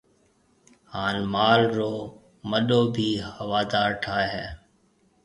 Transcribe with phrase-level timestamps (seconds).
[0.93, 1.93] ھان مال رو
[2.49, 4.45] مڏو ڀِي ھوادار ٺائيَ ھيََََ